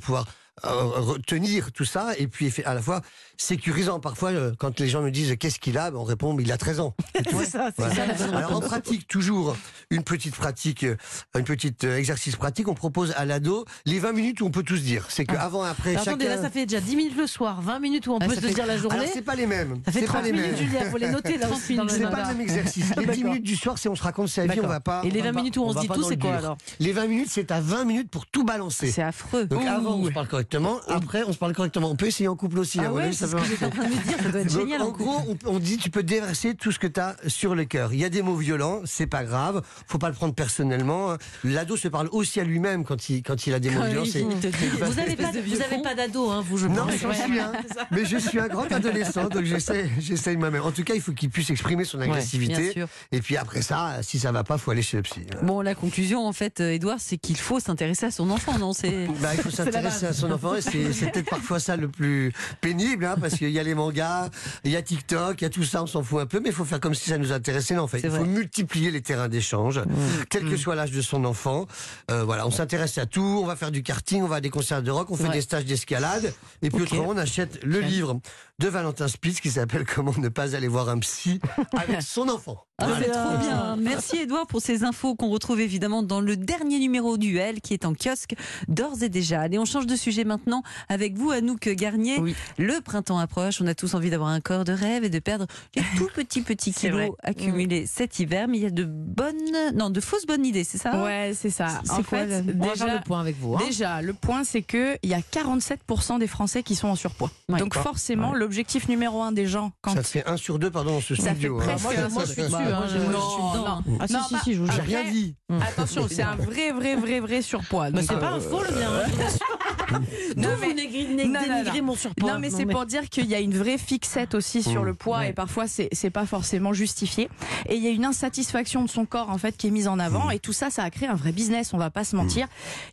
retenir 0.64 1.72
tout 1.72 1.86
ça, 1.86 2.10
et 2.18 2.28
puis 2.28 2.52
à 2.66 2.74
la 2.74 2.82
fois 2.82 3.02
sécurisant. 3.38 4.00
Parfois, 4.00 4.30
euh, 4.32 4.52
quand 4.60 4.80
les 4.80 4.88
gens 4.88 5.02
me 5.02 5.10
disent 5.10 5.36
qu'est-ce 5.40 5.58
qu'il 5.60 5.78
a, 5.78 5.92
on 5.94 6.04
répond 6.04 6.34
mais 6.34 6.44
il 6.44 6.52
a 6.52 6.58
13 6.58 6.80
ans. 6.80 6.94
C'est 7.16 7.46
ça, 7.46 7.70
c'est 7.76 7.84
Voilà. 7.84 8.16
ça 8.18 8.26
Alors 8.38 8.56
en 8.56 8.60
pratique, 8.60 9.08
toujours 9.08 9.56
une 9.90 10.04
petite 10.04 10.36
pratique, 10.36 10.84
euh, 10.84 10.96
une 11.36 11.44
petite 11.44 11.84
euh, 11.86 11.98
exercice 11.98 12.36
pratique. 12.36 12.68
On 12.68 12.76
propose 12.76 13.14
à 13.18 13.26
l'ado 13.26 13.66
les 13.86 13.98
20 14.00 14.12
minutes 14.14 14.42
où 14.42 14.46
on 14.46 14.52
peut 14.52 14.62
tout 14.64 14.76
se 14.78 14.82
dire. 14.82 15.06
C'est 15.10 15.26
qu'avant, 15.26 15.64
après, 15.64 15.92
Alors, 15.92 16.04
Attendez, 16.04 16.26
chacun. 16.26 16.36
là, 16.36 16.42
ça 16.44 16.50
fait 16.52 16.66
déjà 16.68 16.82
10 16.82 16.96
minutes 16.96 17.18
le 17.18 17.26
soir, 17.28 17.62
20 17.62 17.80
minutes 17.80 18.06
où 18.08 18.14
on 18.14 18.20
Ah, 18.22 18.28
peut 18.28 18.36
se 18.36 18.42
fait- 18.42 18.54
dire 18.54 18.66
la 18.68 18.78
journée. 18.78 19.00
Alors 19.00 19.10
c'est 19.12 19.22
pas 19.24 19.36
les 19.36 19.48
mêmes. 19.48 19.82
Ça 19.86 19.92
fait 19.92 20.00
C'est 20.02 20.06
30 20.06 20.18
pas 20.22 20.28
les 20.28 20.32
minutes, 20.34 20.48
mêmes. 20.52 20.58
Julia, 20.58 20.86
faut 20.92 20.98
les 20.98 21.10
noter 21.10 21.38
là 21.38 21.50
aussi 21.52 21.76
dans 21.76 21.84
le 21.84 21.90
C'est 21.90 22.02
pas 22.02 22.22
le 22.22 22.28
même 22.28 22.42
exercice. 22.42 22.90
Les 22.96 23.06
10 23.06 23.08
D'accord. 23.08 23.24
minutes 23.26 23.44
du 23.44 23.56
soir, 23.56 23.78
c'est 23.80 23.90
on 23.90 23.96
se 23.96 24.04
raconte 24.04 24.28
sa 24.28 24.46
vie, 24.46 24.60
on 24.62 24.68
va 24.68 24.80
pas. 24.80 25.02
Et 25.04 25.10
les 25.10 25.20
on 25.22 25.24
va 25.24 25.30
20 25.30 25.34
pas- 25.34 25.40
minutes 25.40 25.58
où 25.58 25.64
on 25.64 25.74
se 25.74 25.80
dit 25.80 25.88
tout, 25.88 26.04
c'est 26.04 26.18
quoi 26.20 26.36
alors? 26.36 26.58
Les 26.80 26.92
20 26.92 27.08
minutes, 27.08 27.30
c'est 27.32 27.52
à 27.52 27.60
20 27.60 27.86
minutes 27.86 28.10
pour 28.12 28.28
tout 28.28 28.44
balancer. 28.44 28.92
C'est 28.92 29.02
affreux. 29.02 29.46
Donc 29.46 29.66
avant, 29.66 29.96
on 29.96 30.02
Ouh. 30.04 30.08
se 30.10 30.14
parle 30.14 30.28
correctement. 30.60 30.80
Après, 30.94 31.24
on 31.24 31.34
se 31.34 31.38
parle 31.38 31.54
correctement. 31.54 31.90
On 31.90 31.96
peut 31.96 32.08
essayer 32.08 32.28
en 32.28 32.36
couple 32.36 32.60
aussi. 32.60 32.80
Ah 32.84 32.92
ouais, 32.92 33.04
avis, 33.04 33.16
ça 33.16 33.28
ce 33.28 33.36
que 33.36 33.44
j'étais 33.44 33.66
en 33.66 33.70
train 33.70 33.84
de 33.86 33.90
me 33.90 34.04
dire, 34.04 34.18
ça 34.22 34.30
doit 34.30 34.42
être 34.42 34.54
Donc, 34.54 34.60
génial. 34.62 34.82
en 34.82 34.90
gros, 34.92 35.16
on, 35.28 35.38
on 35.56 35.60
dit 35.60 35.78
tu 35.78 35.90
peux 35.90 36.04
déverser 36.04 36.56
tout 36.56 36.72
ce 36.72 36.80
que 36.80 36.88
tu 36.88 37.00
as 37.00 37.16
sur 37.28 37.56
le 37.56 37.66
cœur. 37.66 37.94
Il 37.94 38.00
y 38.00 38.06
a 38.06 38.10
des 38.10 38.22
mots 38.22 38.36
violents, 38.36 38.82
c'est 38.86 39.08
pas 39.08 39.24
grave, 39.24 39.62
faut 39.88 39.98
pas 39.98 40.10
le 40.10 40.16
prendre 40.16 40.34
personnellement. 40.34 41.16
L'ado 41.44 41.78
se 41.78 41.88
parle 41.88 42.10
aussi 42.12 42.40
à 42.40 42.44
lui-même 42.44 42.84
quand 42.84 43.10
il, 43.10 43.24
quand 43.24 43.48
il 43.48 43.54
a 43.54 43.60
des 43.60 43.70
mots 43.70 43.84
violents. 43.86 44.06
c'est- 44.06 44.22
Vous 44.22 44.94
n'avez 44.96 45.16
pas, 45.16 45.32
vous 45.32 45.96
d'ado, 45.96 46.30
hein, 46.30 46.44
vous, 46.48 46.58
je 46.58 46.68
Non, 46.68 46.86
pense. 46.86 46.98
j'en 47.02 47.14
suis 47.14 47.40
un. 47.40 47.52
Mais 47.92 48.06
je 48.06 48.18
suis 48.18 48.40
un 48.40 48.48
grand 48.48 48.72
adolescent, 48.72 49.28
donc 49.30 49.44
j'essaie, 49.44 49.90
j'essaie 50.00 50.36
moi-même. 50.36 50.64
En 50.64 50.72
tout 50.72 50.84
cas, 50.84 50.94
il 50.96 51.02
faut 51.02 51.12
qu'il 51.14 51.30
puisse 51.30 51.50
exprimer 51.50 51.86
son 51.86 52.00
agressivité. 52.02 52.74
et 53.12 53.22
puis 53.22 53.38
après 53.38 53.62
ça, 53.62 53.98
si 54.02 54.20
ça 54.20 54.32
va 54.32 54.44
pas, 54.44 54.58
faut 54.58 54.72
aller 54.72 54.82
chez 54.82 54.98
le 54.98 55.04
psy. 55.04 55.22
Bon, 55.44 55.62
la 55.62 55.76
conclusion, 55.76 56.26
en 56.26 56.34
fait, 56.34 56.60
euh, 56.62 56.72
Edouard, 56.72 56.98
c'est 57.00 57.18
qu'il 57.18 57.38
faut 57.38 57.60
s'intéresser 57.60 58.06
à 58.08 58.12
son 58.12 58.30
enfant, 58.30 58.58
non 58.58 58.74
C'est 58.74 59.08
Bah, 59.22 59.30
il 59.34 59.42
faut 59.42 59.50
s'intéresser 59.52 60.06
à 60.08 60.14
son 60.14 60.32
enfant 60.32 60.41
et 60.58 60.62
c'est 60.94 61.12
peut-être 61.12 61.30
parfois 61.30 61.60
ça 61.60 61.76
le 61.76 61.88
plus 61.88 62.34
pénible, 62.62 63.06
hein, 63.06 63.16
parce 63.20 63.36
qu'il 63.36 63.50
y 63.52 63.60
a 63.60 63.64
les 63.64 63.76
mangas, 63.76 64.30
il 64.64 64.72
y 64.72 64.76
a 64.76 64.82
TikTok, 64.82 65.42
il 65.42 65.44
y 65.44 65.48
a 65.48 65.50
tout 65.50 65.64
ça, 65.64 65.84
on 65.84 65.88
s'en 65.88 66.04
fout 66.04 66.20
un 66.22 66.26
peu, 66.26 66.40
mais 66.40 66.50
il 66.50 66.56
faut 66.56 66.66
faire 66.66 66.80
comme 66.80 66.96
si 66.96 67.10
ça 67.10 67.18
nous 67.18 67.32
intéressait. 67.32 67.76
Non, 67.76 67.84
en 67.84 67.88
fait, 67.88 68.00
il 68.04 68.10
faut 68.12 68.26
multiplier 68.26 68.92
les 68.92 69.02
terrains 69.02 69.30
d'échange, 69.30 69.82
quel 70.30 70.44
Mmh. 70.46 70.50
que 70.50 70.58
soit 70.58 70.76
l'âge 70.76 70.92
de 70.92 71.02
son 71.02 71.24
enfant. 71.26 71.68
Euh, 72.10 72.24
voilà, 72.24 72.48
on 72.48 72.52
s'intéresse 72.52 72.98
à 72.98 73.06
tout, 73.06 73.22
on 73.42 73.46
va 73.46 73.56
faire 73.56 73.72
du 73.72 73.84
karting, 73.84 74.24
on 74.24 74.28
va 74.28 74.38
à 74.38 74.42
des 74.42 74.50
concerts 74.50 74.82
de 74.84 74.92
rock, 74.92 75.10
on 75.12 75.16
fait 75.16 75.24
Ouais. 75.26 75.30
des 75.34 75.42
stages 75.42 75.66
d'escalade, 75.66 76.34
et 76.62 76.70
puis 76.70 76.82
Ok. 76.82 76.92
autrement, 76.94 77.10
on 77.10 77.18
achète 77.18 77.64
le 77.64 77.80
livre 77.80 78.20
de 78.60 78.68
Valentin 78.68 79.08
Spitz 79.08 79.40
qui 79.40 79.50
s'appelle 79.52 79.86
Comment 79.86 80.14
ne 80.18 80.30
pas 80.30 80.56
aller 80.56 80.68
voir 80.68 80.90
un 80.90 81.00
psy 81.00 81.40
avec 81.78 82.02
son 82.02 82.28
enfant. 82.30 82.66
Ah, 82.82 82.98
c'est 83.02 83.10
trop 83.12 83.38
bien. 83.38 83.76
Merci 83.80 84.18
Edouard 84.18 84.48
pour 84.48 84.62
ces 84.62 84.84
infos 84.84 85.16
qu'on 85.16 85.30
retrouve 85.30 85.60
évidemment 85.60 86.04
dans 86.04 86.22
le 86.22 86.36
dernier 86.38 86.80
numéro 86.80 87.18
du 87.18 87.38
L 87.38 87.62
qui 87.62 87.74
est 87.74 87.86
en 87.86 87.94
kiosque 87.94 88.36
d'ores 88.68 89.02
et 89.04 89.10
déjà. 89.10 89.42
Allez, 89.42 89.58
on 89.60 89.66
change 89.66 89.86
de 89.88 89.96
sujet 89.96 90.24
maintenant 90.24 90.64
avec 90.90 91.18
vous, 91.18 91.32
Anouk 91.32 91.70
Garnier. 91.70 92.18
Oui. 92.20 92.36
Le 92.58 92.80
printemps 92.82 93.20
approche, 93.20 93.62
on 93.62 93.68
a 93.68 93.76
tous 93.76 93.94
envie 93.94 94.10
d'avoir 94.10 94.30
un 94.30 94.42
corps 94.42 94.64
de 94.64 94.74
rêve 94.74 95.04
et 95.04 95.10
de 95.10 95.20
perdre 95.20 95.48
les 95.76 95.82
tout 95.98 96.10
petits 96.14 96.42
petits 96.42 96.74
kilos 96.74 96.98
vrai. 96.98 97.12
accumulés 97.24 97.86
cet 97.86 98.20
hiver. 98.20 98.48
Mais 98.48 98.58
il 98.58 98.64
y 98.64 98.68
a 98.68 98.72
de 98.72 98.84
bonnes, 98.84 99.36
non, 99.76 99.90
de 99.90 100.00
fausses 100.02 100.26
bonnes 100.26 100.46
idées, 100.46 100.64
c'est 100.64 100.78
ça? 100.78 101.04
Ouais, 101.04 101.34
c'est 101.36 101.50
ça. 101.50 101.68
C'est 101.84 101.92
En 101.92 102.04
quoi, 102.04 102.20
fait, 102.20 102.26
va 102.26 102.44
faire 102.44 102.72
déjà, 102.86 102.96
le 102.96 103.02
point 103.04 103.20
avec 103.20 103.38
vous. 103.40 103.56
hein. 103.56 103.62
Déjà, 103.66 104.02
le 104.02 104.14
point, 104.14 104.44
c'est 104.44 104.62
qu'il 104.62 104.98
y 105.04 105.14
a 105.14 105.20
47% 105.20 106.20
des 106.20 106.28
Français 106.28 106.64
qui 106.64 106.76
sont 106.76 106.88
en 106.88 106.96
surpoids. 106.96 107.32
Ouais. 107.50 107.60
Donc 107.60 107.74
forcément, 107.76 108.34
l'objectif 108.34 108.88
numéro 108.90 109.22
un 109.22 109.32
des 109.32 109.46
gens, 109.48 109.72
quand 109.82 109.94
Ça 109.94 110.04
fait 110.04 110.28
un 110.28 110.38
sur 110.38 110.60
deux, 110.60 110.72
pardon, 110.72 110.92
dans 110.96 111.02
ce 111.02 111.16
Ça 111.16 111.32
studio. 111.32 111.60
fait 111.60 111.72
hein. 111.72 111.76
presque 111.78 111.84
Moi, 111.84 111.94
je- 112.10 112.14
moi, 112.14 112.24
je 112.26 112.32
suis. 112.32 112.42
Bah, 112.52 112.71
hein, 112.72 112.84
je- 112.88 113.00
je 113.00 113.06
non, 113.06 113.30
suis 113.30 113.60
dedans. 113.60 113.82
non. 113.86 113.98
Ah 114.00 114.08
si, 114.08 114.14
Non, 114.14 114.20
si, 114.28 114.34
bah, 114.34 114.40
si, 114.44 114.54
je 114.56 114.60
vous 114.62 114.72
J'ai 114.72 114.82
rien 114.82 115.12
dit. 115.12 115.36
Attention, 115.62 116.08
c'est 116.10 116.22
un 116.24 116.36
vrai, 116.36 116.72
vrai, 116.72 116.96
vrai, 116.96 117.20
vrai 117.20 117.42
surpoids. 117.42 117.90
Bah, 117.92 118.00
Donc, 118.02 118.10
c'est 118.10 118.20
pas 118.20 118.32
euh, 118.34 118.36
un 118.38 118.40
faux 118.40 118.62
le 118.64 118.72
mien. 118.76 118.90
Non, 119.92 120.50
Vous, 120.56 120.62
mais- 120.62 121.26
Non, 121.26 121.84
mon 121.84 121.96
surpoids. 121.96 122.34
Non, 122.34 122.40
mais 122.40 122.50
c'est 122.50 122.66
pour 122.66 122.86
dire 122.86 123.10
qu'il 123.10 123.26
y 123.26 123.36
a 123.36 123.40
une 123.40 123.54
vraie 123.58 123.78
fixette 123.78 124.36
aussi 124.36 124.64
sur 124.64 124.82
Mmh. 124.84 124.86
le 124.86 124.94
poids 124.94 125.18
Ouais. 125.20 125.30
et 125.30 125.34
parfois 125.34 125.68
c'est 125.68 125.90
c'est 125.92 126.10
pas 126.10 126.26
forcément 126.26 126.74
justifié. 126.74 127.30
Et 127.68 127.76
il 127.76 127.84
y 127.84 127.88
a 127.88 127.92
une 127.92 128.06
insatisfaction 128.06 128.84
de 128.84 128.90
son 128.90 129.06
corps 129.06 129.30
en 129.30 129.38
fait 129.38 129.58
qui 129.58 129.68
est 129.68 129.72
mise 129.72 129.88
en 129.88 130.00
avant 130.00 130.30
et 130.30 130.40
tout 130.40 130.54
ça, 130.54 130.70
ça 130.70 130.84
a 130.84 130.90
créé 130.90 131.08
un 131.10 131.16
vrai 131.16 131.32
business, 131.32 131.74
on 131.74 131.78
va 131.78 131.90
pas 131.90 132.04
se 132.04 132.16
mentir. 132.16 132.48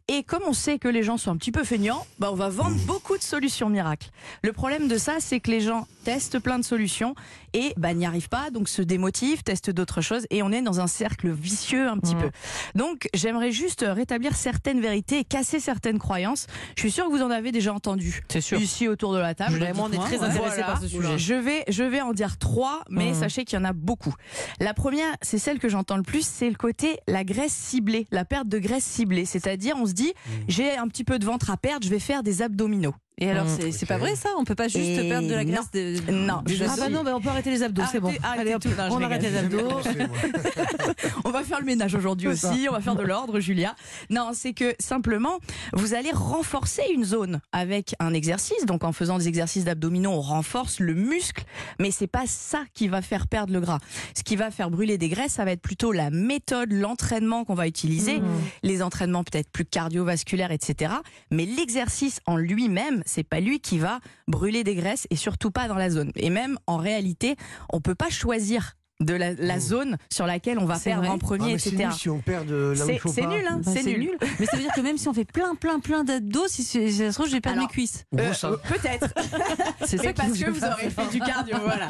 Et 0.09 0.23
comme 0.23 0.43
on 0.47 0.53
sait 0.53 0.79
que 0.79 0.89
les 0.89 1.03
gens 1.03 1.17
sont 1.17 1.31
un 1.31 1.37
petit 1.37 1.53
peu 1.53 1.65
feignants, 1.65 2.05
bah 2.19 2.31
on 2.33 2.37
va 2.37 2.49
vendre 2.49 2.77
beaucoup 2.87 3.17
de 3.17 3.23
solutions 3.23 3.69
miracles. 3.69 4.11
Le 4.43 4.53
problème 4.53 4.89
de 4.89 4.99
ça, 4.99 5.17
c'est 5.21 5.41
que 5.41 5.51
les 5.51 5.61
gens 5.61 5.87
testent 6.05 6.39
plein 6.39 6.59
de 6.59 6.65
solutions 6.65 7.15
et 7.53 7.73
bah 7.77 7.93
n'y 7.95 8.07
arrivent 8.07 8.29
pas, 8.31 8.51
donc 8.51 8.69
se 8.69 8.83
démotivent, 8.83 9.43
testent 9.43 9.71
d'autres 9.71 10.01
choses 10.01 10.27
et 10.31 10.43
on 10.43 10.51
est 10.53 10.63
dans 10.63 10.81
un 10.81 10.87
cercle 10.87 11.31
vicieux 11.31 11.89
un 11.89 11.99
petit 11.99 12.15
Mmh. 12.15 12.19
peu. 12.21 12.31
Donc 12.75 13.09
j'aimerais 13.15 13.53
juste 13.53 13.85
rétablir 13.87 14.35
certaines 14.37 14.81
vérités 14.81 15.19
et 15.21 15.25
casser 15.25 15.61
certaines 15.61 15.99
croyances. 15.99 16.47
Je 16.77 16.83
suis 16.83 16.88
sûre 16.91 17.07
que 17.07 17.11
vous 17.11 17.23
en 17.23 17.31
avez 17.31 17.53
déjà 17.53 17.73
entendu 17.73 18.23
C'est 18.29 18.41
sûr. 18.41 18.59
ici 18.61 18.89
autour 18.89 19.13
de 19.15 19.19
la 19.19 19.35
table. 19.35 19.65
On 19.79 19.91
est 19.93 19.97
très 19.97 20.17
intéressés 20.23 20.39
Voilà. 20.57 20.65
par 20.67 20.81
ce 20.81 20.89
sujet. 20.89 21.19
Je 21.19 21.35
vais, 21.35 21.65
je 21.69 21.85
vais 21.85 22.01
en 22.01 22.13
dire 22.13 22.39
trois, 22.39 22.83
mais 22.91 23.09
Mhm. 23.11 23.15
sachez 23.15 23.45
qu'il 23.45 23.59
y 23.59 23.63
en 23.63 23.65
a 23.65 23.73
beaucoup. 23.73 24.15
La 24.61 24.75
première, 24.75 25.15
c'est 25.23 25.39
celle 25.39 25.59
que 25.59 25.69
j'entends 25.69 25.97
le 25.97 26.03
plus, 26.03 26.27
c'est 26.27 26.49
le 26.49 26.57
côté 26.57 26.99
la 27.07 27.25
graisse 27.25 27.53
ciblée, 27.53 28.07
la 28.11 28.25
perte 28.25 28.49
de 28.49 28.59
graisse 28.59 28.85
ciblée. 28.85 29.25
C'est-à-dire, 29.25 29.77
on 29.81 29.87
se 29.87 29.93
dit, 29.93 30.13
j'ai 30.49 30.77
un 30.77 30.89
petit 30.89 31.05
peu 31.05 31.19
de 31.19 31.25
ventre 31.25 31.51
à 31.51 31.57
perdre, 31.57 31.85
je 31.85 31.91
vais 31.91 31.99
faire 31.99 32.23
des 32.23 32.43
abdominaux. 32.43 32.95
Et 33.21 33.31
alors, 33.31 33.47
Mmh. 33.47 33.57
c'est 33.61 33.73
c'est 33.73 33.83
Ok. 33.85 33.89
pas 33.89 33.99
vrai 33.99 34.15
ça? 34.17 34.29
On 34.39 34.45
peut 34.45 34.55
pas 34.55 34.69
juste 34.69 34.77
Et 34.79 35.09
perdre 35.09 35.29
de 35.29 35.35
la 35.35 35.45
non. 35.45 35.51
graisse 35.53 35.71
de- 35.73 36.11
Non. 36.13 36.43
Je 36.47 36.65
Ah 36.65 36.73
abdos 36.73 36.83
bah 36.83 36.89
non, 36.89 37.03
bah 37.05 37.13
on 37.17 37.21
peut 37.21 37.29
arrêter 37.31 37.51
les 37.51 37.63
abdos, 37.63 37.83
c'est 37.91 38.01
bon. 38.01 38.13
Allez, 38.23 38.55
hop. 38.55 38.65
Non, 38.65 38.73
on 38.91 39.03
arrête 39.03 39.23
les 39.23 39.37
abdos. 39.37 39.59
On 41.25 41.31
va 41.31 41.43
faire 41.43 41.61
le 41.61 41.67
ménage 41.67 41.95
aujourd'hui 41.95 42.29
aussi, 42.29 42.67
on 42.69 42.73
va 42.73 42.81
faire 42.81 42.95
de 42.97 43.03
l'ordre, 43.03 43.41
Julia. 43.41 43.75
Non, 44.11 44.31
c'est 44.33 44.53
que 44.53 44.75
simplement, 44.79 45.39
vous 45.73 45.95
allez 45.95 46.11
renforcer 46.13 46.83
une 46.95 47.05
zone 47.05 47.41
avec 47.53 47.95
un 47.99 48.15
exercice. 48.15 48.65
Donc, 48.67 48.85
en 48.85 48.93
faisant 48.93 49.19
des 49.19 49.29
exercices 49.29 49.65
d'abdominaux, 49.65 50.11
on 50.13 50.21
renforce 50.21 50.81
le 50.81 50.95
muscle, 50.95 51.45
mais 51.79 51.91
c'est 51.91 52.07
pas 52.07 52.25
ça 52.27 52.63
qui 52.75 52.89
va 52.89 53.03
faire 53.03 53.27
perdre 53.27 53.53
le 53.53 53.61
gras. 53.61 53.79
Ce 54.17 54.23
qui 54.23 54.37
va 54.37 54.51
faire 54.51 54.71
brûler 54.71 54.97
des 54.99 55.09
graisses, 55.09 55.33
ça 55.33 55.45
va 55.45 55.53
être 55.53 55.61
plutôt 55.63 55.93
la 55.93 56.11
méthode, 56.11 56.73
l'entraînement 56.73 57.45
qu'on 57.45 57.55
va 57.55 57.67
utiliser, 57.67 58.21
les 58.63 58.83
entraînements 58.83 59.25
peut-être 59.25 59.51
plus 59.51 59.65
cardiovasculaires, 59.65 60.53
etc. 60.53 60.93
Mais 61.31 61.45
l'exercice 61.47 62.21
en 62.27 62.37
lui-même, 62.37 63.03
c'est 63.09 63.25
pas 63.25 63.41
lui 63.41 63.61
qui 63.61 63.79
va 63.79 64.01
brûler 64.29 64.63
des 64.63 64.75
graisses 64.75 65.07
et 65.11 65.17
surtout 65.17 65.51
pas 65.51 65.67
dans 65.67 65.75
la 65.75 65.91
zone. 65.91 66.13
Et 66.15 66.31
même 66.31 66.59
en 66.67 66.77
réalité, 66.77 67.37
on 67.73 67.81
peut 67.81 67.95
pas 67.95 68.11
choisir 68.11 68.75
de 69.01 69.15
la, 69.15 69.33
la 69.35 69.61
zone 69.61 69.97
sur 70.13 70.27
laquelle 70.27 70.59
on 70.59 70.65
va 70.65 70.75
C'est 70.77 70.91
perdre 70.91 71.03
vrai. 71.05 71.11
en 71.13 71.15
Ah, 71.17 71.19
premier, 71.19 71.59
c'est 71.59 71.71
etc. 71.71 71.85
nul 71.85 71.93
si 71.95 72.09
on 72.09 72.19
perd 72.19 72.47
de 72.47 72.75
là 72.77 72.85
où 72.85 72.87
C'est 72.89 72.95
il 72.95 72.99
faut 72.99 73.09
c'est 73.13 73.27
nul, 73.27 73.45
hein, 73.49 73.61
Bah, 73.65 73.71
c'est 73.75 73.83
nul. 73.85 74.19
Mais 74.41 74.47
ça 74.47 74.57
veut 74.57 74.63
dire 74.63 74.73
que 74.75 74.81
même 74.81 74.99
si 74.99 75.09
on 75.09 75.15
fait 75.15 75.25
plein, 75.25 75.55
plein, 75.55 75.79
plein 75.81 76.03
d'abdos, 76.05 76.49
si 76.49 76.65
si 76.65 76.93
ça 76.93 77.09
se 77.11 77.15
trouve, 77.15 77.27
je 77.29 77.33
vais 77.33 77.41
perdre 77.41 77.59
Alors, 77.59 77.69
mes 77.69 77.73
cuisses. 77.73 78.05
Euh, 78.19 78.33
euh, 78.45 78.57
Peut-être, 78.69 79.09
C'est 79.87 79.99
ça 79.99 80.13
parce 80.13 80.33
que 80.33 80.51
vous 80.51 80.65
aurez 80.65 80.91
fait 80.91 81.11
du 81.13 81.21
cardio, 81.21 81.57
voilà. 81.63 81.89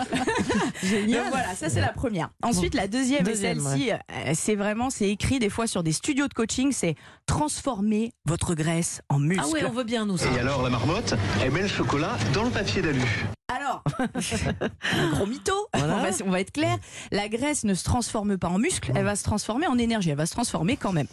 Génial. 0.83 1.23
Donc 1.25 1.31
voilà, 1.33 1.55
ça 1.55 1.69
c'est 1.69 1.81
la 1.81 1.93
première. 1.93 2.31
Ensuite, 2.43 2.75
la 2.75 2.89
deuxième, 2.89 3.23
Deuxième, 3.23 3.59
et 3.59 3.63
celle-ci, 3.63 3.91
euh, 3.93 4.33
c'est 4.35 4.55
vraiment, 4.55 4.91
c'est 4.91 5.09
écrit 5.09 5.39
des 5.39 5.51
fois 5.51 5.67
sur 5.67 5.83
des 5.83 5.93
studios 5.93 6.29
de 6.29 6.35
coaching, 6.35 6.73
c'est 6.73 6.95
transformer 7.27 8.13
votre 8.27 8.55
graisse 8.55 9.01
en 9.09 9.19
muscle. 9.19 9.43
Ah 9.47 9.49
ouais, 9.51 9.65
on 9.65 9.71
veut 9.73 9.85
bien 9.85 10.05
nous 10.07 10.19
ça. 10.19 10.27
Et 10.35 10.39
alors 10.41 10.63
la 10.63 10.71
marmotte, 10.71 11.15
elle 11.43 11.53
met 11.53 11.63
le 11.63 11.69
chocolat 11.69 12.17
dans 12.35 12.45
le 12.45 12.51
papier 12.51 12.83
d'alu. 12.83 13.03
Un 14.93 15.11
gros 15.11 15.27
mytho, 15.27 15.53
on, 15.75 15.79
va, 15.79 16.11
on 16.25 16.31
va 16.31 16.41
être 16.41 16.53
clair, 16.53 16.77
la 17.13 17.29
graisse 17.29 17.65
ne 17.65 17.75
se 17.75 17.85
transforme 17.85 18.37
pas 18.39 18.49
en 18.49 18.59
muscle, 18.59 18.93
elle 18.95 19.05
va 19.05 19.17
se 19.17 19.25
transformer 19.25 19.67
en 19.67 19.79
énergie, 19.79 20.11
elle 20.11 20.17
va 20.17 20.27
se 20.27 20.33
transformer 20.33 20.77
quand 20.77 20.93
même. 20.93 21.07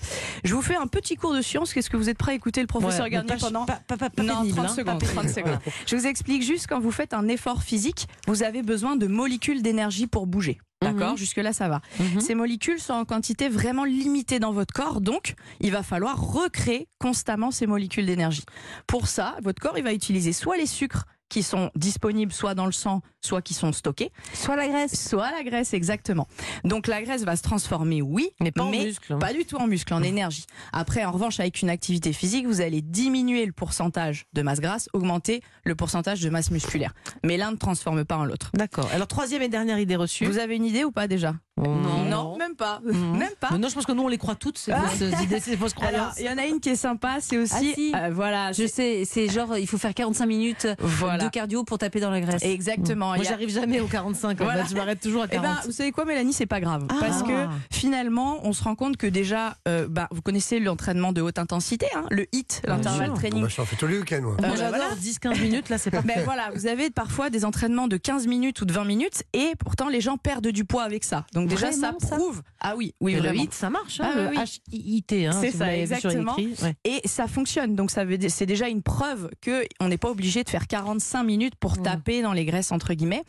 Je 0.43 0.53
vous 0.55 0.61
fais 0.61 0.75
un 0.75 0.87
petit 0.87 1.15
cours 1.15 1.33
de 1.33 1.41
science, 1.41 1.73
qu'est-ce 1.73 1.89
que 1.89 1.97
vous 1.97 2.09
êtes 2.09 2.17
prêts 2.17 2.31
à 2.33 2.35
écouter 2.35 2.61
le 2.61 2.67
professeur 2.67 3.03
Ouais, 3.05 3.09
Garnier 3.09 3.35
pendant 3.39 3.65
pas- 3.65 3.79
pas- 3.87 3.97
pas- 3.97 4.09
pas 4.09 4.23
non, 4.23 4.37
pénible, 4.41 4.55
30 4.57 4.65
hein, 4.65 4.69
secondes, 4.75 4.99
pas 4.99 5.05
30 5.07 5.29
secondes. 5.29 5.59
Je 5.85 5.95
vous 5.95 6.07
explique 6.07 6.43
juste 6.43 6.67
quand 6.67 6.79
vous 6.79 6.91
faites 6.91 7.13
un 7.13 7.27
effort 7.27 7.63
physique, 7.63 8.07
vous 8.27 8.43
avez 8.43 8.61
besoin 8.61 8.95
de 8.95 9.07
molécules 9.07 9.61
d'énergie 9.61 10.07
pour 10.07 10.27
bouger. 10.27 10.59
D'accord? 10.81 11.11
Mhm. 11.11 11.17
Jusque-là, 11.17 11.53
ça 11.53 11.67
va. 11.69 11.81
Mhm. 11.99 12.19
Ces 12.19 12.35
molécules 12.35 12.79
sont 12.79 12.93
en 12.93 13.05
quantité 13.05 13.47
vraiment 13.49 13.85
limitée 13.85 14.39
dans 14.39 14.51
votre 14.51 14.73
corps, 14.73 14.99
donc 15.01 15.33
il 15.61 15.71
va 15.71 15.81
falloir 15.83 16.21
recréer 16.21 16.87
constamment 16.99 17.49
ces 17.49 17.65
molécules 17.65 18.05
d'énergie. 18.05 18.43
Pour 18.85 19.07
ça, 19.07 19.35
votre 19.41 19.59
corps, 19.61 19.77
il 19.77 19.83
va 19.83 19.93
utiliser 19.93 20.33
soit 20.33 20.57
les 20.57 20.67
sucres 20.67 21.05
qui 21.29 21.43
sont 21.43 21.71
disponibles 21.75 22.31
soit 22.31 22.53
dans 22.55 22.65
le 22.65 22.71
sang, 22.71 23.01
soit 23.21 23.41
qui 23.41 23.53
sont 23.53 23.71
stockés, 23.73 24.11
Soit 24.33 24.55
la 24.55 24.67
graisse. 24.67 25.09
soit 25.09 25.31
la 25.31 25.43
graisse, 25.43 25.73
exactement. 25.73 26.27
Donc 26.63 26.87
la 26.87 27.01
graisse 27.01 27.23
va 27.23 27.35
se 27.35 27.41
transformer, 27.41 28.01
oui, 28.01 28.29
Mais 28.39 28.51
pas 28.51 28.63
en 28.63 28.69
muscle. 28.71 29.13
hein. 29.13 29.19
pas 29.19 29.33
du 29.33 29.45
tout 29.45 29.57
en 29.57 29.67
muscle, 29.67 29.93
en 29.93 30.03
énergie. 30.03 30.45
Après, 30.71 31.03
en 31.03 31.11
revanche, 31.11 31.39
avec 31.39 31.61
une 31.61 31.69
activité 31.69 32.13
physique, 32.13 32.45
vous 32.45 32.61
allez 32.61 32.81
diminuer 32.81 33.45
le 33.45 33.51
pourcentage 33.53 34.25
de 34.33 34.41
masse 34.43 34.59
grasse, 34.59 34.87
augmenter 34.93 35.41
le 35.63 35.75
pourcentage 35.75 36.21
de 36.21 36.29
masse 36.29 36.51
musculaire. 36.51 36.93
Mais 37.23 37.37
l'un 37.37 37.51
ne 37.51 37.57
transforme 37.57 38.05
pas 38.05 38.17
en 38.17 38.25
l'autre. 38.25 38.51
D'accord. 38.53 38.87
Alors, 38.93 39.07
troisième 39.07 39.41
et 39.41 39.49
dernière 39.49 39.79
idée 39.79 39.95
reçue. 39.95 40.25
Vous 40.25 40.37
avez 40.37 40.55
une 40.55 40.65
idée 40.65 40.83
ou 40.83 40.91
pas 40.91 41.07
déjà? 41.07 41.33
Non. 41.57 42.03
Non, 42.09 42.37
même 42.37 42.55
pas. 42.55 42.81
Même 42.85 43.29
pas. 43.39 43.47
Mais 43.51 43.57
non, 43.59 43.69
je 43.69 43.73
pense 43.75 43.85
que 43.85 43.91
nous, 43.93 44.03
on 44.03 44.07
les 44.09 44.17
croit 44.17 44.35
toutes, 44.35 44.57
ces 44.57 44.71
Ah. 44.73 44.81
fausses 44.81 45.21
idées, 45.23 45.39
ces 45.39 45.55
fausses 45.55 45.73
Alors, 45.79 45.89
croyances. 45.91 46.19
il 46.19 46.25
y 46.25 46.29
en 46.29 46.37
a 46.37 46.45
une 46.45 46.59
qui 46.59 46.69
est 46.69 46.75
sympa, 46.75 47.17
c'est 47.21 47.37
aussi. 47.37 47.53
Ah, 47.71 47.75
si. 47.75 47.93
euh, 47.95 48.09
voilà, 48.13 48.51
Je 48.51 48.67
sais, 48.67 49.03
c'est 49.05 49.29
genre, 49.29 49.57
il 49.57 49.65
faut 49.67 49.77
faire 49.77 49.93
45 49.93 50.25
minutes 50.25 50.67
Voilà. 50.79 51.23
de 51.23 51.29
cardio 51.29 51.63
pour 51.63 51.77
taper 51.77 51.99
dans 52.01 52.11
la 52.11 52.19
graisse. 52.21 52.43
Exactement. 52.43 53.07
Moi, 53.07 53.17
y 53.19 53.21
a- 53.21 53.23
j'arrive 53.29 53.49
jamais 53.49 53.79
au 53.79 53.87
45. 53.87 54.39
en 54.41 54.43
Voilà. 54.43 54.63
fait. 54.65 54.71
Je 54.71 54.75
m'arrête 54.75 54.99
toujours 54.99 55.23
à 55.23 55.27
Eh 55.27 55.35
40. 55.35 55.43
ben, 55.55 55.61
vous 55.65 55.71
savez 55.71 55.91
quoi, 55.93 56.03
Mélanie, 56.05 56.33
c'est 56.33 56.45
pas 56.45 56.59
grave. 56.59 56.85
Ah. 56.89 56.95
Parce 56.99 57.23
que 57.23 57.45
finalement, 57.71 58.39
on 58.43 58.53
se 58.53 58.63
rend 58.63 58.75
compte 58.75 58.97
que 58.97 59.07
déjà, 59.07 59.55
euh, 59.67 59.87
bah, 59.89 60.07
vous 60.11 60.21
connaissez 60.21 60.59
l'entraînement 60.59 61.13
de 61.13 61.21
haute 61.21 61.39
intensité, 61.39 61.85
hein, 61.95 62.05
le 62.11 62.25
HIT, 62.33 62.61
l'intervalle 62.65 63.13
training. 63.13 63.43
bah, 63.43 63.47
je 63.49 63.61
fais 63.61 63.75
tous 63.75 63.87
les 63.87 63.97
week-ends, 63.99 64.21
moi. 64.21 64.35
Moi, 64.39 64.49
Euh, 64.49 64.55
j'adore 64.57 64.69
voilà. 64.79 64.95
10-15 64.95 65.39
minutes, 65.41 65.69
là, 65.69 65.77
c'est 65.77 65.91
pas 65.91 66.01
Ben 66.01 66.21
voilà, 66.25 66.49
vous 66.53 66.67
avez 66.67 66.89
parfois 66.89 67.29
des 67.29 67.45
entraînements 67.45 67.87
de 67.87 67.97
15 67.97 68.27
minutes 68.27 68.61
ou 68.61 68.65
de 68.65 68.73
20 68.73 68.83
minutes 68.85 69.23
et 69.33 69.53
pourtant 69.59 69.87
les 69.89 70.01
gens 70.01 70.17
perdent 70.17 70.47
du 70.47 70.65
poids 70.65 70.83
avec 70.83 71.03
ça. 71.03 71.25
Donc 71.33 71.44
Donc 71.47 71.57
déjà, 71.59 71.71
ça 71.71 71.77
Vraiment, 71.91 71.99
ça 71.99 72.15
prouve. 72.17 72.41
ah 72.59 72.75
oui, 72.75 72.93
oui, 73.01 73.15
le 73.15 73.35
hit, 73.35 73.53
ça 73.53 73.69
marche, 73.69 73.99
hein, 73.99 74.11
Ah, 74.13 74.19
le 74.21 74.29
oui. 74.29 74.37
H-I-I-T. 74.37 75.27
Hein, 75.27 75.37
C'est 75.39 75.51
si 75.51 75.57
ça, 75.57 75.75
exactement. 75.77 76.35
Ouais. 76.35 76.75
Et 76.83 77.01
ça 77.07 77.27
fonctionne, 77.27 77.75
donc 77.75 77.91
ça 77.91 78.05
veut 78.05 78.17
dire- 78.17 78.31
c'est 78.31 78.45
déjà 78.45 78.67
une 78.67 78.81
preuve 78.81 79.29
que 79.41 79.63
on 79.79 79.87
n'est 79.87 79.97
pas 79.97 80.09
obligé 80.09 80.43
de 80.43 80.49
faire 80.49 80.67
45 80.67 81.23
minutes 81.23 81.55
pour 81.55 81.77
Mm. 81.79 81.83
taper 81.83 82.21
dans 82.21 82.33
les 82.33 82.45
graisses 82.45 82.71
entre 82.71 82.93
guillemets. 82.93 83.23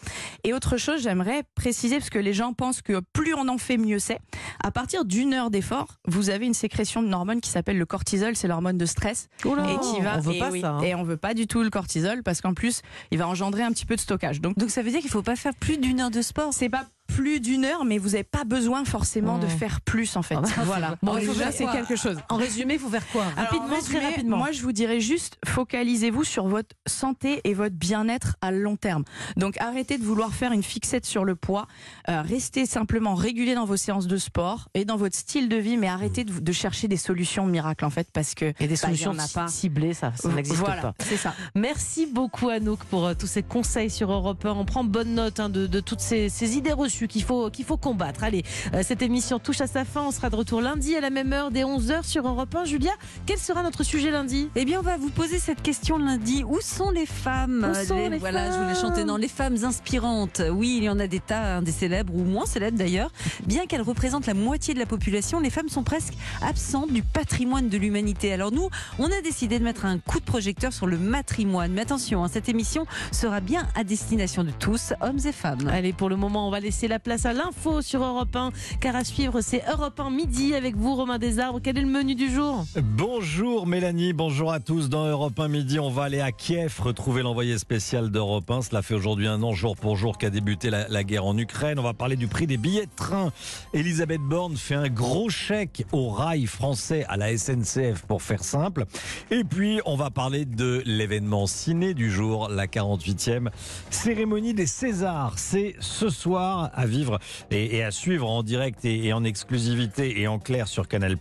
Et 0.44 0.52
autre 0.54 0.76
chose, 0.76 1.02
j'aimerais 1.02 1.42
préciser 1.54 1.98
parce 1.98 2.10
que 2.10 2.18
les 2.18 2.32
gens 2.32 2.52
pensent 2.52 2.82
que 2.82 3.00
plus 3.12 3.34
on 3.34 3.48
en 3.48 3.58
fait, 3.58 3.76
mieux 3.76 3.98
c'est. 3.98 4.18
À 4.62 4.70
partir 4.70 5.04
d'une 5.04 5.32
heure 5.34 5.50
d'effort, 5.50 5.88
vous 6.06 6.30
avez 6.30 6.46
une 6.46 6.54
sécrétion 6.54 7.02
d'une 7.02 7.14
hormone 7.14 7.40
qui 7.40 7.50
s'appelle 7.50 7.78
le 7.78 7.86
cortisol, 7.86 8.36
c'est 8.36 8.48
l'hormone 8.48 8.78
de 8.78 8.86
stress, 8.86 9.28
Oula, 9.44 9.64
et 9.70 9.78
qui 9.80 10.00
va. 10.00 10.16
on 10.18 10.20
veut 10.20 10.34
et 10.34 10.38
pas 10.38 10.50
oui, 10.50 10.60
ça. 10.60 10.70
hein. 10.72 10.80
Et 10.82 10.94
on 10.94 11.02
veut 11.04 11.16
pas 11.16 11.34
du 11.34 11.46
tout 11.46 11.62
le 11.62 11.70
cortisol 11.70 12.22
parce 12.22 12.40
qu'en 12.40 12.54
plus, 12.54 12.82
il 13.10 13.18
va 13.18 13.28
engendrer 13.28 13.62
un 13.62 13.70
petit 13.72 13.86
peu 13.86 13.94
de 13.96 14.00
stockage. 14.00 14.40
Donc 14.40 14.56
Donc 14.58 14.70
ça 14.70 14.82
veut 14.82 14.90
dire 14.90 15.00
qu'il 15.00 15.10
faut 15.10 15.22
pas 15.22 15.36
faire 15.36 15.54
plus 15.54 15.78
d'une 15.78 16.00
heure 16.00 16.10
de 16.10 16.22
sport. 16.22 16.52
c'est 16.52 16.68
pas 16.68 16.86
plus 17.16 17.40
d'une 17.40 17.64
heure, 17.64 17.84
mais 17.86 17.96
vous 17.96 18.10
n'avez 18.10 18.24
pas 18.24 18.44
besoin 18.44 18.84
forcément 18.84 19.38
de 19.38 19.46
Mm. 19.46 19.50
faire 19.50 19.80
plus 19.80 20.16
en 20.16 20.22
fait. 20.22 20.34
Ah 20.36 20.40
bah, 20.42 20.48
voilà. 20.64 20.96
Bon, 21.02 21.14
déjà, 21.16 21.50
c'est 21.50 21.66
quelque 21.66 21.96
chose. 21.96 22.18
En 22.28 22.36
résumé, 22.36 22.74
il 22.74 22.80
faut 22.80 22.90
faire 22.90 23.06
quoi? 23.10 23.24
Rapidement, 23.36 23.76
en 23.76 23.80
très 23.82 24.04
rapidement. 24.06 24.36
Moi, 24.36 24.52
je 24.52 24.60
vous 24.62 24.72
dirais 24.72 25.00
juste, 25.00 25.38
focalisez-vous 25.46 26.24
sur 26.24 26.46
votre 26.46 26.76
santé 26.86 27.40
et 27.44 27.54
votre 27.54 27.74
bien-être 27.74 28.36
à 28.42 28.50
long 28.50 28.76
terme. 28.76 29.04
Donc, 29.36 29.56
arrêtez 29.58 29.96
de 29.98 30.04
vouloir 30.04 30.34
faire 30.34 30.52
une 30.52 30.62
fixette 30.62 31.06
sur 31.06 31.24
le 31.24 31.36
poids. 31.36 31.66
Euh, 32.10 32.20
restez 32.22 32.66
simplement 32.66 33.14
régulier 33.14 33.54
dans 33.54 33.64
vos 33.64 33.76
séances 33.78 34.06
de 34.06 34.16
sport 34.18 34.68
et 34.74 34.84
dans 34.84 34.96
votre 34.96 35.16
style 35.16 35.48
de 35.48 35.56
vie, 35.56 35.76
mais 35.78 35.88
arrêtez 35.88 36.24
de, 36.24 36.38
de 36.38 36.52
chercher 36.52 36.86
des 36.88 36.96
solutions 36.98 37.46
miracles, 37.46 37.84
en 37.86 37.90
fait, 37.90 38.08
parce 38.12 38.34
que 38.34 38.46
Et 38.60 38.66
des 38.66 38.68
bah, 38.68 38.76
solutions 38.76 39.12
en 39.12 39.18
a 39.18 39.28
pas. 39.28 39.48
ciblées, 39.48 39.94
ça, 39.94 40.12
ça 40.16 40.28
n'existe 40.28 40.58
voilà, 40.58 40.82
pas. 40.82 40.94
c'est 41.00 41.16
ça. 41.16 41.34
Merci 41.54 42.06
beaucoup 42.06 42.48
Anouk 42.50 42.80
pour 42.84 43.06
euh, 43.06 43.14
tous 43.14 43.26
ces 43.26 43.42
conseils 43.42 43.90
sur 43.90 44.12
Europe 44.12 44.44
1. 44.44 44.50
On 44.50 44.64
prend 44.66 44.84
bonne 44.84 45.14
note 45.14 45.40
hein, 45.40 45.48
de, 45.48 45.66
de 45.66 45.80
toutes 45.80 46.00
ces, 46.00 46.28
ces 46.28 46.56
idées 46.56 46.72
reçues 46.72 47.05
qu'il 47.06 47.22
faut, 47.22 47.50
qu'il 47.50 47.64
faut 47.64 47.76
combattre. 47.76 48.24
Allez, 48.24 48.42
euh, 48.74 48.82
cette 48.82 49.02
émission 49.02 49.38
touche 49.38 49.60
à 49.60 49.66
sa 49.66 49.84
fin. 49.84 50.02
On 50.02 50.10
sera 50.10 50.30
de 50.30 50.36
retour 50.36 50.60
lundi 50.60 50.96
à 50.96 51.00
la 51.00 51.10
même 51.10 51.32
heure, 51.32 51.50
dès 51.50 51.62
11h 51.64 52.04
sur 52.04 52.26
Europe 52.26 52.54
1. 52.54 52.64
Julia, 52.64 52.92
quel 53.26 53.38
sera 53.38 53.62
notre 53.62 53.82
sujet 53.82 54.10
lundi? 54.10 54.48
Eh 54.56 54.64
bien, 54.64 54.80
on 54.80 54.82
va 54.82 54.96
vous 54.96 55.10
poser 55.10 55.38
cette 55.38 55.62
question 55.62 55.98
lundi. 55.98 56.44
Où 56.44 56.60
sont 56.60 56.90
les 56.90 57.06
femmes? 57.06 57.66
Où 57.70 57.86
sont 57.86 58.08
les 58.08 58.18
Voilà, 58.18 58.50
je 58.50 58.56
voulais 58.58 58.74
femmes? 58.74 58.82
chanter 58.90 59.04
dans 59.04 59.16
les 59.16 59.28
femmes 59.28 59.56
inspirantes. 59.64 60.42
Oui, 60.50 60.74
il 60.78 60.84
y 60.84 60.88
en 60.88 60.98
a 60.98 61.06
des 61.06 61.20
tas, 61.20 61.56
hein, 61.56 61.62
des 61.62 61.72
célèbres 61.72 62.14
ou 62.14 62.22
moins 62.24 62.46
célèbres 62.46 62.78
d'ailleurs. 62.78 63.10
Bien 63.46 63.66
qu'elles 63.66 63.82
représentent 63.82 64.26
la 64.26 64.34
moitié 64.34 64.74
de 64.74 64.78
la 64.78 64.86
population, 64.86 65.40
les 65.40 65.50
femmes 65.50 65.68
sont 65.68 65.82
presque 65.82 66.14
absentes 66.42 66.92
du 66.92 67.02
patrimoine 67.02 67.68
de 67.68 67.78
l'humanité. 67.78 68.32
Alors 68.32 68.52
nous, 68.52 68.68
on 68.98 69.06
a 69.06 69.20
décidé 69.22 69.58
de 69.58 69.64
mettre 69.64 69.84
un 69.84 69.98
coup 69.98 70.20
de 70.20 70.24
projecteur 70.24 70.72
sur 70.72 70.86
le 70.86 70.98
matrimoine. 70.98 71.72
Mais 71.72 71.82
attention, 71.82 72.24
hein, 72.24 72.28
cette 72.32 72.48
émission 72.48 72.86
sera 73.12 73.40
bien 73.40 73.66
à 73.74 73.84
destination 73.84 74.44
de 74.44 74.50
tous, 74.50 74.92
hommes 75.00 75.18
et 75.24 75.32
femmes. 75.32 75.68
Allez, 75.68 75.92
pour 75.92 76.08
le 76.08 76.16
moment, 76.16 76.46
on 76.48 76.50
va 76.50 76.60
laisser 76.60 76.88
la 76.88 76.95
place 76.98 77.26
à 77.26 77.32
l'info 77.32 77.82
sur 77.82 78.02
Europe 78.02 78.34
1. 78.34 78.50
Car 78.80 78.96
à 78.96 79.04
suivre, 79.04 79.40
c'est 79.40 79.62
Europe 79.70 79.98
1 79.98 80.10
midi 80.10 80.54
avec 80.54 80.76
vous, 80.76 80.94
Romain 80.94 81.18
Desarbres. 81.18 81.60
Quel 81.62 81.78
est 81.78 81.82
le 81.82 81.86
menu 81.86 82.14
du 82.14 82.30
jour? 82.30 82.64
Bonjour 82.76 83.66
Mélanie, 83.66 84.12
bonjour 84.12 84.52
à 84.52 84.60
tous. 84.60 84.88
Dans 84.88 85.06
Europe 85.06 85.38
1 85.38 85.48
midi, 85.48 85.78
on 85.78 85.90
va 85.90 86.04
aller 86.04 86.20
à 86.20 86.32
Kiev 86.32 86.80
retrouver 86.80 87.22
l'envoyé 87.22 87.58
spécial 87.58 88.10
d'Europe 88.10 88.50
1. 88.50 88.62
Cela 88.62 88.82
fait 88.82 88.94
aujourd'hui 88.94 89.26
un 89.26 89.42
an, 89.42 89.52
jour 89.52 89.76
pour 89.76 89.96
jour, 89.96 90.18
qu'a 90.18 90.30
débuté 90.30 90.70
la, 90.70 90.88
la 90.88 91.04
guerre 91.04 91.26
en 91.26 91.36
Ukraine. 91.36 91.78
On 91.78 91.82
va 91.82 91.94
parler 91.94 92.16
du 92.16 92.26
prix 92.26 92.46
des 92.46 92.56
billets 92.56 92.86
de 92.86 92.94
train. 92.96 93.32
Elisabeth 93.72 94.20
Borne 94.20 94.56
fait 94.56 94.74
un 94.74 94.88
gros 94.88 95.28
chèque 95.28 95.84
au 95.92 96.10
rail 96.10 96.46
français, 96.46 97.04
à 97.08 97.16
la 97.16 97.36
SNCF 97.36 98.02
pour 98.06 98.22
faire 98.22 98.44
simple. 98.44 98.84
Et 99.30 99.44
puis, 99.44 99.80
on 99.84 99.96
va 99.96 100.10
parler 100.10 100.44
de 100.44 100.82
l'événement 100.84 101.46
ciné 101.46 101.94
du 101.94 102.10
jour, 102.10 102.48
la 102.48 102.66
48e 102.66 103.48
cérémonie 103.90 104.54
des 104.54 104.66
Césars. 104.66 105.34
C'est 105.36 105.74
ce 105.80 106.08
soir 106.08 106.70
vivre 106.86 107.18
et, 107.50 107.82
à 107.82 107.90
suivre 107.90 108.28
en 108.28 108.42
direct 108.42 108.84
et, 108.84 109.06
et 109.06 109.12
en 109.12 109.24
exclusivité 109.24 110.20
et 110.20 110.28
en 110.28 110.38
clair 110.38 110.68
sur 110.68 110.88
Canal+, 110.88 111.16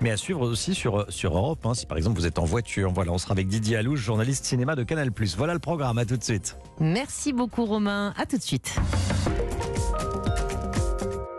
mais 0.00 0.10
à 0.10 0.16
suivre 0.16 0.42
aussi 0.42 0.74
sur, 0.74 1.06
sur 1.08 1.36
Europe. 1.36 1.64
hein, 1.64 1.74
si 1.74 1.86
par 1.86 1.98
exemple 1.98 2.18
vous 2.18 2.26
êtes 2.26 2.38
en 2.38 2.44
voiture, 2.44 2.92
voilà, 2.92 3.12
on 3.12 3.18
sera 3.18 3.32
avec 3.32 3.48
Didier 3.48 3.76
Alouche, 3.76 4.00
journaliste 4.00 4.44
cinéma 4.44 4.76
de 4.76 4.82
Canal+. 4.82 5.10
Voilà 5.36 5.54
le 5.54 5.60
programme, 5.60 5.98
à 5.98 6.04
tout 6.04 6.16
de 6.16 6.24
suite. 6.24 6.56
Merci 6.78 7.32
beaucoup, 7.32 7.64
Romain. 7.64 8.14
À 8.16 8.26
tout 8.26 8.38
de 8.38 8.42
suite. 8.42 8.78